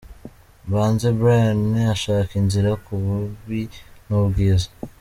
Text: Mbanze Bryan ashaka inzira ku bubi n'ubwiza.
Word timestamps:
Mbanze 0.67 1.07
Bryan 1.19 1.61
ashaka 1.95 2.31
inzira 2.41 2.71
ku 2.85 2.93
bubi 3.03 3.61
n'ubwiza. 4.07 4.67